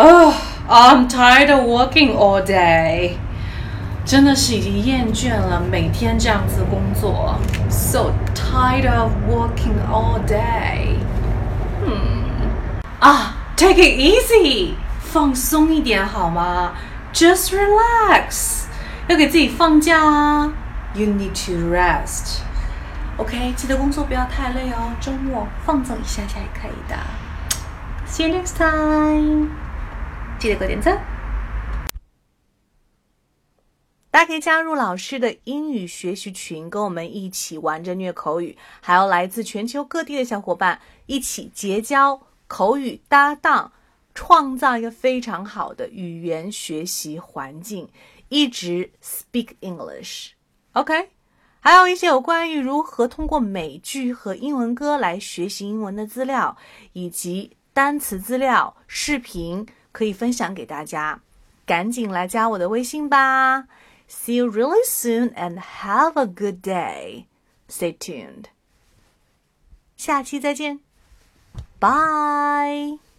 [0.00, 0.34] Oh,
[0.68, 3.16] I'm tired of working all day.
[4.04, 7.36] 真的是已经厌倦了每天这样子工作。
[7.68, 10.96] So tired of working all day.
[11.84, 12.50] 嗯，
[13.00, 16.72] 啊，take it easy，放松一点好吗？
[17.12, 18.64] Just relax，
[19.08, 20.52] 要给自己放假啊。
[20.94, 22.40] You need to rest.
[23.16, 26.96] OK，记得工作不要太累哦，周末放纵一下下也可以的。
[28.06, 29.48] See you next time，
[30.41, 30.99] 记得给我点赞。
[34.09, 43.71] 大家可以加入老师的英语学习群，跟我们一起玩着虐口语，还有来自全球各地的小伙伴一起结交口语搭档，
[44.15, 47.87] 创造一个非常好的语言学习环境，
[48.29, 50.29] 一直 speak English。
[50.71, 51.09] OK，
[51.59, 56.57] 还有一些有关于如何通过美剧和英文歌来学习英文的资料，
[56.93, 61.21] 以及单词资料、视频可以分享给大家，
[61.65, 63.67] 赶紧来加我的微信吧。
[64.09, 67.25] See you really soon and have a good day.
[67.69, 68.45] Stay tuned.
[69.95, 70.79] 下期再见
[71.79, 73.10] ，Bye.